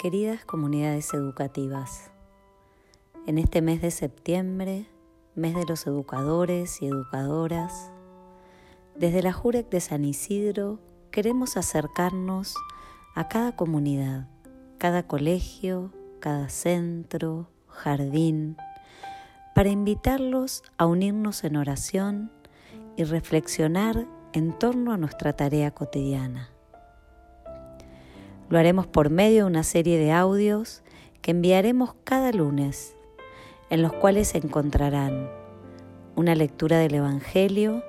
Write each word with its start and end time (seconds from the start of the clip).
Queridas 0.00 0.46
comunidades 0.46 1.12
educativas, 1.12 2.10
en 3.26 3.36
este 3.36 3.60
mes 3.60 3.82
de 3.82 3.90
septiembre, 3.90 4.86
mes 5.34 5.54
de 5.54 5.66
los 5.66 5.86
educadores 5.86 6.80
y 6.80 6.86
educadoras, 6.86 7.92
desde 8.96 9.22
la 9.22 9.34
Jurek 9.34 9.68
de 9.68 9.80
San 9.80 10.06
Isidro 10.06 10.80
queremos 11.10 11.58
acercarnos 11.58 12.56
a 13.14 13.28
cada 13.28 13.54
comunidad, 13.56 14.26
cada 14.78 15.06
colegio, 15.06 15.92
cada 16.18 16.48
centro, 16.48 17.50
jardín, 17.68 18.56
para 19.54 19.68
invitarlos 19.68 20.62
a 20.78 20.86
unirnos 20.86 21.44
en 21.44 21.56
oración 21.56 22.32
y 22.96 23.04
reflexionar 23.04 24.06
en 24.32 24.58
torno 24.58 24.92
a 24.92 24.96
nuestra 24.96 25.34
tarea 25.34 25.72
cotidiana. 25.72 26.48
Lo 28.50 28.58
haremos 28.58 28.88
por 28.88 29.10
medio 29.10 29.44
de 29.44 29.50
una 29.50 29.62
serie 29.62 29.96
de 29.96 30.10
audios 30.10 30.82
que 31.22 31.30
enviaremos 31.30 31.94
cada 32.02 32.32
lunes, 32.32 32.96
en 33.70 33.80
los 33.80 33.92
cuales 33.92 34.34
encontrarán 34.34 35.30
una 36.16 36.34
lectura 36.34 36.78
del 36.78 36.94
Evangelio, 36.94 37.84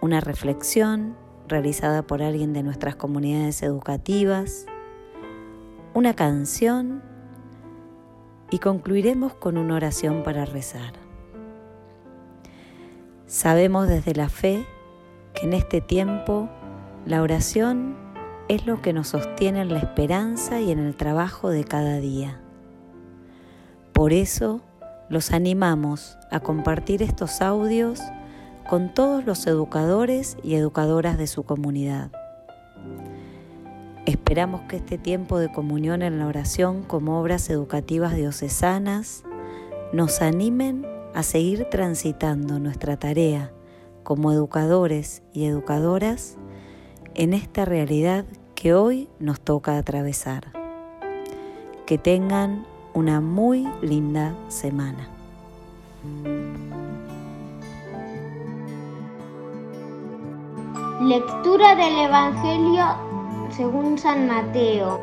una 0.00 0.20
reflexión 0.20 1.14
realizada 1.46 2.06
por 2.06 2.22
alguien 2.22 2.54
de 2.54 2.62
nuestras 2.62 2.96
comunidades 2.96 3.62
educativas, 3.62 4.64
una 5.92 6.14
canción 6.14 7.02
y 8.50 8.60
concluiremos 8.60 9.34
con 9.34 9.58
una 9.58 9.74
oración 9.74 10.22
para 10.22 10.46
rezar. 10.46 10.94
Sabemos 13.26 13.88
desde 13.88 14.14
la 14.14 14.30
fe 14.30 14.64
que 15.34 15.44
en 15.44 15.52
este 15.52 15.82
tiempo 15.82 16.48
la 17.04 17.20
oración 17.20 18.01
es 18.48 18.66
lo 18.66 18.82
que 18.82 18.92
nos 18.92 19.08
sostiene 19.08 19.60
en 19.60 19.72
la 19.72 19.78
esperanza 19.78 20.60
y 20.60 20.70
en 20.70 20.78
el 20.78 20.96
trabajo 20.96 21.50
de 21.50 21.64
cada 21.64 21.98
día. 21.98 22.40
Por 23.92 24.12
eso 24.12 24.60
los 25.08 25.32
animamos 25.32 26.16
a 26.30 26.40
compartir 26.40 27.02
estos 27.02 27.42
audios 27.42 28.00
con 28.68 28.94
todos 28.94 29.24
los 29.26 29.46
educadores 29.46 30.36
y 30.42 30.54
educadoras 30.54 31.18
de 31.18 31.26
su 31.26 31.44
comunidad. 31.44 32.10
Esperamos 34.06 34.62
que 34.62 34.76
este 34.76 34.98
tiempo 34.98 35.38
de 35.38 35.52
comunión 35.52 36.02
en 36.02 36.18
la 36.18 36.26
oración 36.26 36.82
como 36.82 37.20
obras 37.20 37.50
educativas 37.50 38.16
diocesanas 38.16 39.24
nos 39.92 40.22
animen 40.22 40.86
a 41.14 41.22
seguir 41.22 41.66
transitando 41.70 42.58
nuestra 42.58 42.96
tarea 42.96 43.52
como 44.02 44.32
educadores 44.32 45.22
y 45.32 45.44
educadoras 45.44 46.36
en 47.14 47.34
esta 47.34 47.64
realidad 47.64 48.24
que 48.54 48.74
hoy 48.74 49.08
nos 49.18 49.40
toca 49.40 49.76
atravesar. 49.76 50.52
Que 51.86 51.98
tengan 51.98 52.64
una 52.94 53.20
muy 53.20 53.68
linda 53.82 54.34
semana. 54.48 55.08
Lectura 61.00 61.74
del 61.74 61.98
Evangelio 61.98 62.84
según 63.50 63.98
San 63.98 64.28
Mateo. 64.28 65.00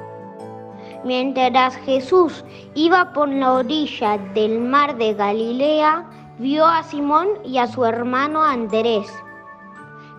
Mientras 1.04 1.76
Jesús 1.78 2.44
iba 2.76 3.14
por 3.14 3.30
la 3.30 3.54
orilla 3.54 4.18
del 4.34 4.60
mar 4.60 4.98
de 4.98 5.14
Galilea, 5.14 6.06
vio 6.40 6.66
a 6.66 6.84
Simón 6.84 7.28
y 7.46 7.58
a 7.58 7.68
su 7.68 7.86
hermano 7.86 8.44
Andrés, 8.44 9.08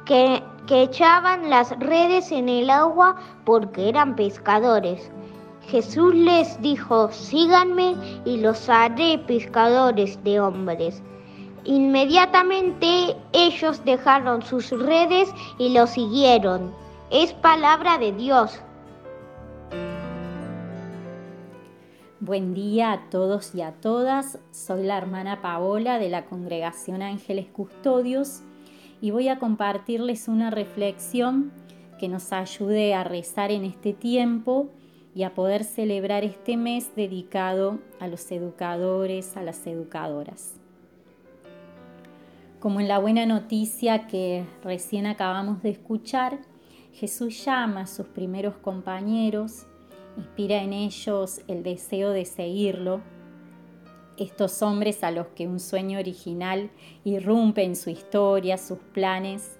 que 0.04 0.42
que 0.66 0.83
echaban 0.83 1.50
las 1.50 1.70
redes 1.78 2.30
en 2.33 2.48
el 2.48 2.70
agua 2.70 3.16
porque 3.44 3.89
eran 3.89 4.16
pescadores. 4.16 5.11
Jesús 5.62 6.14
les 6.14 6.61
dijo, 6.61 7.11
síganme 7.12 7.94
y 8.25 8.39
los 8.39 8.69
haré 8.69 9.19
pescadores 9.19 10.22
de 10.25 10.41
hombres. 10.41 11.03
Inmediatamente 11.65 13.16
ellos 13.32 13.84
dejaron 13.84 14.43
sus 14.43 14.70
redes 14.70 15.32
y 15.59 15.70
lo 15.75 15.87
siguieron. 15.87 16.72
Es 17.10 17.32
palabra 17.34 17.99
de 17.99 18.12
Dios. 18.12 18.60
Buen 22.20 22.54
día 22.54 22.93
a 22.93 23.10
todos 23.10 23.54
y 23.54 23.62
a 23.62 23.72
todas. 23.72 24.38
Soy 24.50 24.84
la 24.84 24.99
hermana 24.99 25.41
Paola 25.41 25.99
de 25.99 26.09
la 26.09 26.26
Congregación 26.26 27.03
Ángeles 27.03 27.47
Custodios 27.53 28.43
y 29.00 29.11
voy 29.11 29.28
a 29.28 29.38
compartirles 29.38 30.28
una 30.28 30.50
reflexión 30.50 31.53
que 31.99 32.09
nos 32.09 32.33
ayude 32.33 32.94
a 32.94 33.05
rezar 33.05 33.50
en 33.50 33.65
este 33.65 33.93
tiempo 33.93 34.71
y 35.15 35.25
a 35.25 35.34
poder 35.34 35.65
celebrar 35.65 36.25
este 36.25 36.56
mes 36.56 36.94
dedicado 36.94 37.78
a 37.99 38.09
los 38.09 38.31
educadores, 38.31 39.37
a 39.37 39.43
las 39.43 39.66
educadoras. 39.66 40.55
Como 42.61 42.81
en 42.81 42.88
la 42.88 42.99
buena 42.99 43.27
noticia 43.27 44.06
que 44.06 44.44
recién 44.62 45.06
acabamos 45.06 45.62
de 45.62 45.71
escuchar, 45.71 46.38
Jesús 46.93 47.44
llama 47.44 47.82
a 47.82 47.87
sus 47.87 48.06
primeros 48.06 48.56
compañeros, 48.56 49.67
inspira 50.17 50.62
en 50.62 50.72
ellos 50.72 51.41
el 51.49 51.62
deseo 51.62 52.11
de 52.11 52.25
seguirlo 52.25 53.00
estos 54.16 54.62
hombres 54.62 55.03
a 55.03 55.10
los 55.10 55.28
que 55.28 55.48
un 55.48 55.60
sueño 55.60 55.98
original 55.98 56.71
irrumpe 57.04 57.65
en 57.65 57.76
su 57.76 57.91
historia, 57.91 58.59
sus 58.59 58.78
planes, 58.78 59.59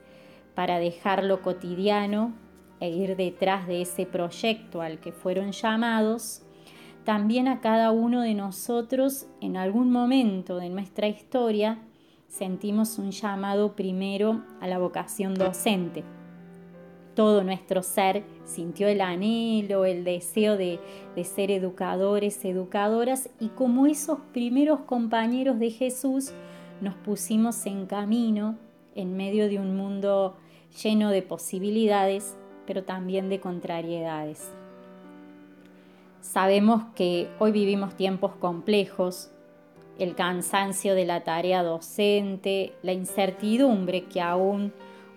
para 0.55 0.78
dejarlo 0.78 1.43
cotidiano 1.43 2.34
e 2.81 2.91
ir 2.91 3.16
detrás 3.16 3.66
de 3.66 3.83
ese 3.83 4.06
proyecto 4.06 4.83
al 4.83 5.00
que 5.00 5.12
fueron 5.12 5.53
llamados, 5.53 6.43
también 7.05 7.49
a 7.49 7.60
cada 7.60 7.91
uno 7.93 8.22
de 8.22 8.34
nosotros 8.34 9.27
en 9.41 9.56
algún 9.56 9.91
momento 9.91 10.59
de 10.59 10.69
nuestra 10.69 11.09
historia 11.09 11.78
sentimos 12.28 12.99
un 12.99 13.10
llamado 13.10 13.75
primero 13.75 14.44
a 14.60 14.69
la 14.69 14.78
vocación 14.78 15.34
docente 15.34 16.05
todo 17.15 17.43
nuestro 17.43 17.82
ser 17.82 18.25
sintió 18.44 18.88
el 18.88 19.00
anhelo, 19.00 19.84
el 19.84 20.04
deseo 20.04 20.56
de, 20.56 20.78
ser 21.25 21.50
educadores, 21.50 22.44
educadoras, 22.44 23.28
y 23.38 23.48
como 23.48 23.87
esos 23.87 24.19
primeros 24.32 24.81
compañeros 24.81 25.59
de 25.59 25.71
Jesús, 25.71 26.32
nos 26.81 26.94
pusimos 26.94 27.66
en 27.66 27.87
camino 27.87 28.56
en 28.94 29.16
medio 29.16 29.48
de 29.48 29.59
un 29.59 29.76
mundo 29.76 30.37
lleno 30.82 31.10
de 31.10 31.22
posibilidades, 31.22 32.37
pero 32.66 32.84
también 32.84 33.28
de 33.28 33.41
contrariedades. 33.41 34.50
Sabemos 36.21 36.84
que 36.94 37.28
hoy 37.38 37.53
vivimos 37.53 37.97
tiempos 37.97 38.32
complejos, 38.32 39.31
el 39.98 40.15
cansancio 40.15 40.94
de 40.94 41.04
la 41.04 41.25
tarea 41.25 41.62
docente, 41.62 42.72
la 42.82 42.92
incertidumbre 42.92 44.04
que 44.04 44.21
aún 44.21 44.72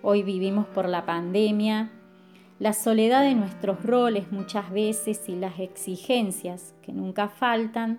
hoy 0.06 0.22
vivimos 0.22 0.66
por 0.66 0.86
la 0.86 1.06
pandemia, 1.06 1.90
la 2.58 2.74
soledad 2.74 3.22
de 3.22 3.34
nuestros 3.34 3.82
roles 3.82 4.30
muchas 4.30 4.70
veces 4.70 5.28
y 5.28 5.34
las 5.34 5.58
exigencias 5.58 6.74
que 6.82 6.92
nunca 6.92 7.28
faltan, 7.28 7.98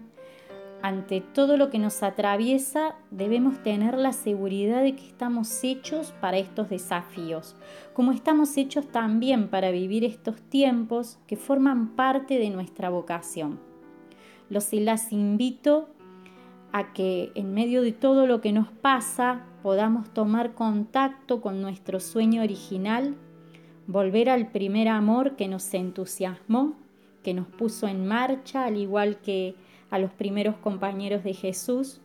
ante 0.83 1.19
todo 1.19 1.57
lo 1.57 1.71
que 1.71 1.79
nos 1.79 2.03
atraviesa 2.03 2.95
debemos 3.09 3.63
tener 3.63 3.97
la 3.97 4.13
seguridad 4.13 4.83
de 4.83 4.95
que 4.95 5.03
estamos 5.07 5.63
hechos 5.63 6.13
para 6.21 6.37
estos 6.37 6.69
desafíos, 6.69 7.55
como 7.93 8.11
estamos 8.11 8.55
hechos 8.55 8.87
también 8.89 9.47
para 9.47 9.71
vivir 9.71 10.03
estos 10.03 10.39
tiempos 10.43 11.17
que 11.25 11.37
forman 11.37 11.95
parte 11.95 12.37
de 12.37 12.51
nuestra 12.51 12.91
vocación. 12.91 13.59
Los 14.51 14.73
y 14.73 14.79
las 14.79 15.11
invito 15.11 15.89
a 16.75 16.91
que 16.91 17.31
en 17.35 17.53
medio 17.53 17.81
de 17.83 17.93
todo 17.93 18.27
lo 18.27 18.41
que 18.41 18.51
nos 18.51 18.67
pasa 18.69 19.45
podamos 19.63 20.09
tomar 20.13 20.55
contacto 20.55 21.39
con 21.39 21.61
nuestro 21.61 22.01
sueño 22.01 22.41
original, 22.41 23.15
volver 23.87 24.29
al 24.29 24.51
primer 24.51 24.89
amor 24.89 25.37
que 25.37 25.47
nos 25.47 25.73
entusiasmó, 25.73 26.75
que 27.23 27.33
nos 27.33 27.47
puso 27.47 27.87
en 27.87 28.05
marcha, 28.05 28.65
al 28.65 28.75
igual 28.75 29.21
que 29.21 29.55
a 29.89 29.99
los 29.99 30.11
primeros 30.11 30.57
compañeros 30.57 31.23
de 31.23 31.33
Jesús, 31.33 32.01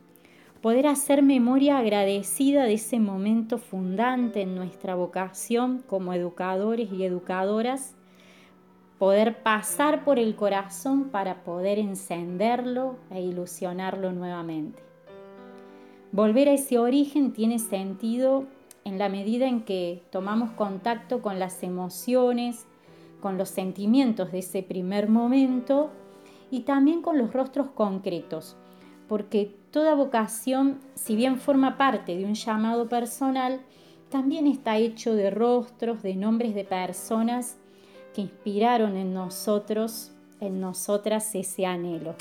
poder 0.62 0.86
hacer 0.86 1.24
memoria 1.24 1.78
agradecida 1.78 2.62
de 2.62 2.74
ese 2.74 3.00
momento 3.00 3.58
fundante 3.58 4.42
en 4.42 4.54
nuestra 4.54 4.94
vocación 4.94 5.82
como 5.84 6.14
educadores 6.14 6.92
y 6.92 7.02
educadoras 7.02 7.96
poder 9.00 9.42
pasar 9.42 10.04
por 10.04 10.18
el 10.18 10.36
corazón 10.36 11.08
para 11.08 11.42
poder 11.42 11.78
encenderlo 11.78 12.98
e 13.10 13.22
ilusionarlo 13.22 14.12
nuevamente. 14.12 14.82
Volver 16.12 16.50
a 16.50 16.52
ese 16.52 16.78
origen 16.78 17.32
tiene 17.32 17.58
sentido 17.58 18.44
en 18.84 18.98
la 18.98 19.08
medida 19.08 19.46
en 19.46 19.62
que 19.62 20.02
tomamos 20.10 20.50
contacto 20.50 21.22
con 21.22 21.38
las 21.38 21.62
emociones, 21.62 22.66
con 23.22 23.38
los 23.38 23.48
sentimientos 23.48 24.32
de 24.32 24.40
ese 24.40 24.62
primer 24.62 25.08
momento 25.08 25.88
y 26.50 26.60
también 26.60 27.00
con 27.00 27.16
los 27.16 27.32
rostros 27.32 27.68
concretos, 27.70 28.58
porque 29.08 29.56
toda 29.70 29.94
vocación, 29.94 30.78
si 30.94 31.16
bien 31.16 31.38
forma 31.38 31.78
parte 31.78 32.18
de 32.18 32.26
un 32.26 32.34
llamado 32.34 32.86
personal, 32.86 33.62
también 34.10 34.46
está 34.46 34.76
hecho 34.76 35.14
de 35.14 35.30
rostros, 35.30 36.02
de 36.02 36.16
nombres 36.16 36.54
de 36.54 36.64
personas 36.64 37.59
que 38.14 38.22
inspiraron 38.22 38.96
en 38.96 39.14
nosotros 39.14 40.12
en 40.40 40.60
nosotras 40.60 41.34
ese 41.34 41.66
anhelo. 41.66 42.14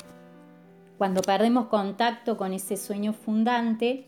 Cuando 0.98 1.22
perdemos 1.22 1.66
contacto 1.66 2.36
con 2.36 2.52
ese 2.52 2.76
sueño 2.76 3.12
fundante, 3.12 4.06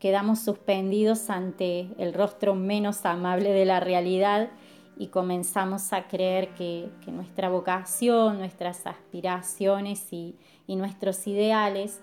quedamos 0.00 0.40
suspendidos 0.40 1.30
ante 1.30 1.88
el 1.98 2.12
rostro 2.12 2.54
menos 2.54 3.06
amable 3.06 3.52
de 3.52 3.64
la 3.64 3.80
realidad 3.80 4.50
y 4.96 5.08
comenzamos 5.08 5.92
a 5.92 6.06
creer 6.08 6.54
que, 6.54 6.88
nuestra 7.06 7.48
vocación, 7.48 8.38
nuestras 8.38 8.86
aspiraciones 8.86 10.12
y, 10.12 10.36
y 10.66 10.76
nuestros 10.76 11.26
ideales 11.26 12.00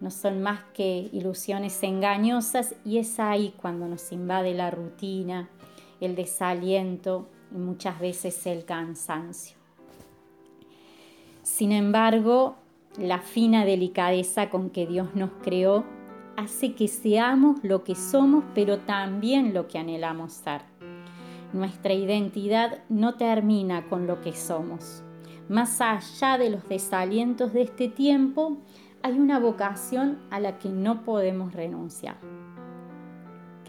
no 0.00 0.10
son 0.10 0.40
más 0.42 0.64
que 0.74 1.08
ilusiones 1.12 1.82
engañosas 1.82 2.74
y 2.84 2.98
es 2.98 3.20
ahí 3.20 3.54
cuando 3.56 3.86
nos 3.86 4.10
invade 4.12 4.54
la 4.54 4.70
rutina, 4.70 5.48
el 6.00 6.16
desaliento 6.16 7.28
y 7.52 7.58
muchas 7.58 7.98
veces 8.00 8.46
el 8.46 8.64
cansancio. 8.64 9.56
Sin 11.42 11.72
embargo, 11.72 12.56
la 12.98 13.18
fina 13.18 13.64
delicadeza 13.64 14.50
con 14.50 14.70
que 14.70 14.86
Dios 14.86 15.14
nos 15.14 15.30
creó 15.42 15.84
hace 16.36 16.74
que 16.74 16.88
seamos 16.88 17.62
lo 17.62 17.84
que 17.84 17.94
somos, 17.94 18.44
pero 18.54 18.78
también 18.78 19.52
lo 19.52 19.68
que 19.68 19.78
anhelamos 19.78 20.32
ser. 20.32 20.62
Nuestra 21.52 21.92
identidad 21.92 22.78
no 22.88 23.14
termina 23.14 23.88
con 23.88 24.06
lo 24.06 24.20
que 24.20 24.32
somos. 24.32 25.02
Más 25.48 25.80
allá 25.80 26.38
de 26.38 26.50
los 26.50 26.68
desalientos 26.68 27.52
de 27.52 27.62
este 27.62 27.88
tiempo, 27.88 28.58
hay 29.02 29.18
una 29.18 29.38
vocación 29.38 30.18
a 30.30 30.38
la 30.40 30.58
que 30.58 30.68
no 30.68 31.02
podemos 31.02 31.52
renunciar. 31.52 32.16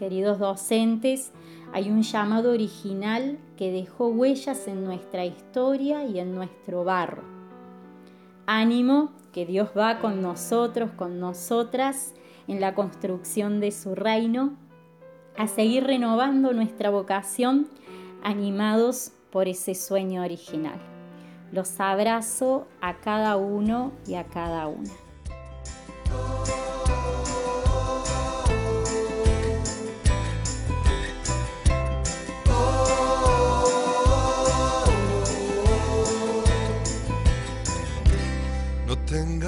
Queridos 0.02 0.40
docentes, 0.40 1.30
hay 1.72 1.88
un 1.88 2.02
llamado 2.02 2.50
original 2.50 3.38
que 3.56 3.70
dejó 3.70 4.08
huellas 4.08 4.66
en 4.66 4.82
nuestra 4.82 5.24
historia 5.24 6.04
y 6.04 6.18
en 6.18 6.34
nuestro 6.34 6.82
barro. 6.82 7.22
Ánimo, 8.44 9.12
que 9.32 9.46
Dios 9.46 9.68
va 9.78 10.00
con 10.00 10.20
nosotros, 10.20 10.90
con 10.96 11.20
nosotras, 11.20 12.14
en 12.48 12.60
la 12.60 12.74
construcción 12.74 13.60
de 13.60 13.70
su 13.70 13.94
reino, 13.94 14.54
a 15.38 15.46
seguir 15.46 15.84
renovando 15.84 16.52
nuestra 16.52 16.90
vocación 16.90 17.68
animados 18.24 19.12
por 19.30 19.46
ese 19.46 19.76
sueño 19.76 20.24
original. 20.24 20.80
Los 21.52 21.78
abrazo 21.78 22.66
a 22.80 22.94
cada 22.96 23.36
uno 23.36 23.92
y 24.04 24.14
a 24.14 24.24
cada 24.24 24.66
una. 24.66 24.90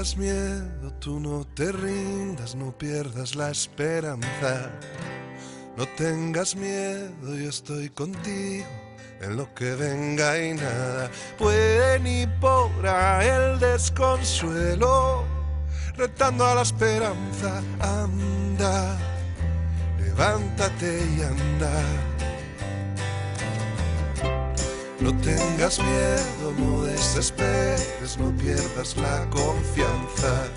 Tengas 0.04 0.16
miedo, 0.18 0.92
tú 1.00 1.18
no 1.18 1.46
te 1.54 1.72
rindas, 1.72 2.54
no 2.54 2.76
pierdas 2.76 3.34
la 3.34 3.50
esperanza. 3.50 4.70
No 5.78 5.86
tengas 5.96 6.54
miedo, 6.54 7.34
yo 7.34 7.48
estoy 7.48 7.88
contigo 7.88 8.66
en 9.22 9.36
lo 9.36 9.52
que 9.54 9.74
venga 9.74 10.38
y 10.38 10.54
nada 10.54 11.10
puede 11.38 11.98
ni 12.00 12.26
podrá 12.38 13.24
el 13.24 13.58
desconsuelo. 13.58 15.24
Retando 15.96 16.44
a 16.44 16.56
la 16.56 16.62
esperanza, 16.62 17.62
anda, 17.80 18.98
levántate 19.98 21.02
y 21.16 21.22
anda 21.22 21.82
no 25.04 25.14
tengas 25.18 25.78
miedo, 25.80 26.52
no 28.18 28.36
pierdas 28.36 28.96
la 28.96 29.24
confianza. 29.30 30.48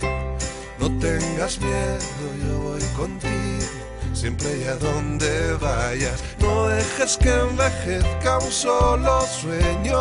No 0.79 0.87
tengas 0.99 1.59
miedo, 1.59 2.27
yo 2.47 2.59
voy 2.59 2.81
contigo, 2.95 3.67
siempre 4.13 4.57
y 4.57 4.63
a 4.63 4.75
donde 4.75 5.53
vayas. 5.61 6.23
No 6.39 6.67
dejes 6.67 7.17
que 7.17 7.29
envejezca 7.29 8.39
un 8.39 8.51
solo 8.51 9.21
sueño, 9.27 9.99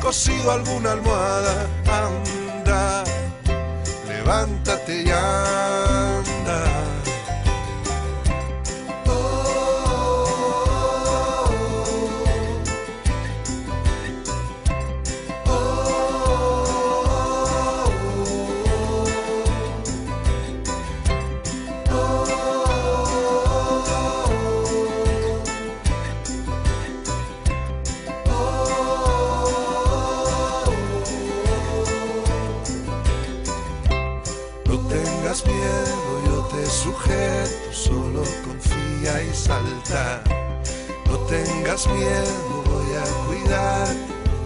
cosido 0.00 0.50
alguna 0.50 0.92
almohada, 0.92 1.68
anda, 1.86 3.04
levántate 4.08 5.02
y 5.04 5.10
No 41.06 41.18
tengas 41.26 41.86
miedo, 41.88 42.62
voy 42.66 42.94
a 42.96 43.26
cuidar, 43.26 43.88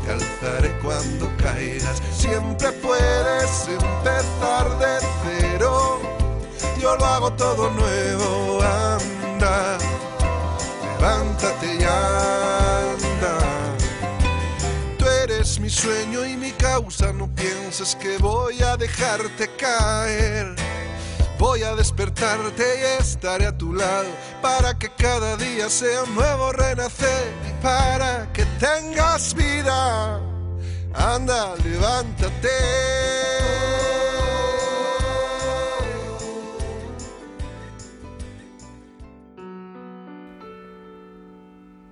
te 0.04 0.12
alzaré 0.12 0.78
cuando 0.82 1.30
caigas. 1.36 2.02
Siempre 2.12 2.72
puedes 2.72 3.68
empezar 3.68 4.78
de 4.78 5.06
cero, 5.24 6.00
yo 6.80 6.96
lo 6.96 7.04
hago 7.04 7.32
todo 7.34 7.70
nuevo, 7.70 8.62
anda, 8.62 9.78
levántate 10.98 11.74
y 11.74 11.82
anda. 11.82 13.38
Tú 14.98 15.06
eres 15.06 15.60
mi 15.60 15.70
sueño 15.70 16.24
y 16.24 16.36
mi 16.36 16.52
causa, 16.52 17.12
no 17.12 17.28
pienses 17.34 17.96
que 17.96 18.18
voy 18.18 18.62
a 18.62 18.76
dejarte 18.76 19.48
caer 19.56 20.56
Voy 21.38 21.62
a 21.62 21.74
despertarte 21.74 22.64
y 22.80 23.00
estaré 23.02 23.46
a 23.46 23.56
tu 23.56 23.74
lado 23.74 24.08
para 24.40 24.78
que 24.78 24.88
cada 24.88 25.36
día 25.36 25.68
sea 25.68 26.04
un 26.04 26.14
nuevo 26.14 26.50
renacer 26.52 27.30
para 27.62 28.32
que 28.32 28.46
tengas 28.58 29.34
vida. 29.34 30.18
Anda, 30.94 31.54
levántate. 31.56 32.48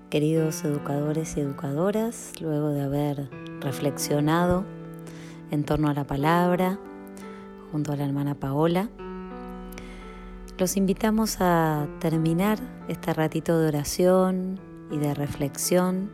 Queridos 0.09 0.65
educadores 0.65 1.37
y 1.37 1.41
educadoras, 1.41 2.33
luego 2.41 2.71
de 2.71 2.83
haber 2.83 3.29
reflexionado 3.61 4.65
en 5.51 5.65
torno 5.65 5.91
a 5.91 5.93
la 5.93 6.05
palabra 6.05 6.79
junto 7.73 7.93
a 7.93 7.97
la 7.97 8.05
hermana 8.05 8.37
Paola, 8.37 8.89
los 10.59 10.77
invitamos 10.77 11.41
a 11.41 11.89
terminar 11.99 12.59
este 12.89 13.13
ratito 13.13 13.59
de 13.59 13.69
oración 13.69 14.61
y 14.91 14.99
de 14.99 15.15
reflexión 15.15 16.11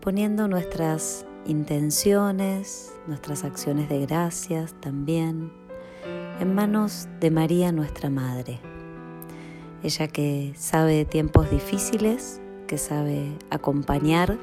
poniendo 0.00 0.48
nuestras 0.48 1.24
intenciones, 1.46 2.92
nuestras 3.06 3.44
acciones 3.44 3.88
de 3.88 4.06
gracias 4.06 4.74
también 4.80 5.52
en 6.40 6.54
manos 6.54 7.08
de 7.20 7.30
María 7.30 7.70
nuestra 7.72 8.10
Madre. 8.10 8.58
Ella 9.82 10.08
que 10.08 10.52
sabe 10.56 11.04
tiempos 11.04 11.50
difíciles, 11.50 12.40
que 12.66 12.78
sabe 12.78 13.38
acompañar, 13.50 14.36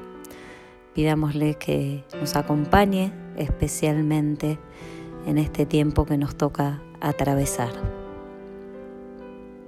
pidámosle 0.94 1.56
que 1.56 2.04
nos 2.18 2.34
acompañe 2.36 3.12
especialmente 3.36 4.58
en 5.26 5.36
este 5.36 5.66
tiempo 5.66 6.06
que 6.06 6.16
nos 6.16 6.36
toca 6.36 6.80
atravesar. 7.00 7.95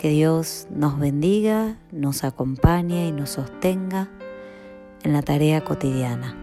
Que 0.00 0.08
Dios 0.08 0.66
nos 0.70 0.98
bendiga, 0.98 1.76
nos 1.92 2.24
acompañe 2.24 3.08
y 3.08 3.12
nos 3.12 3.28
sostenga 3.32 4.08
en 5.02 5.12
la 5.12 5.20
tarea 5.20 5.62
cotidiana. 5.62 6.34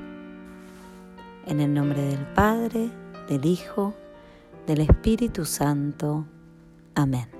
En 1.47 1.59
el 1.59 1.73
nombre 1.73 2.03
del 2.03 2.23
Padre, 2.35 2.91
del 3.27 3.45
Hijo 3.45 3.95
del 4.67 4.81
Espíritu 4.81 5.43
Santo. 5.43 6.27
Amén. 6.93 7.36